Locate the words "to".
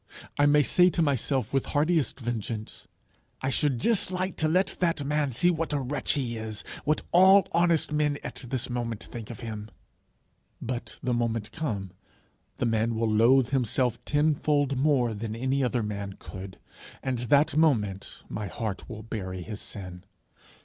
0.89-1.01, 4.37-4.47